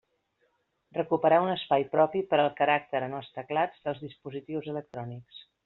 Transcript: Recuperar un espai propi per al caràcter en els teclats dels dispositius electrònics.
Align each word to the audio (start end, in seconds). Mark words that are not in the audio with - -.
Recuperar 0.95 1.39
un 1.43 1.51
espai 1.55 1.85
propi 1.91 2.23
per 2.33 2.39
al 2.45 2.49
caràcter 2.63 3.03
en 3.11 3.15
els 3.21 3.31
teclats 3.39 3.87
dels 3.87 4.05
dispositius 4.09 4.75
electrònics. 4.77 5.47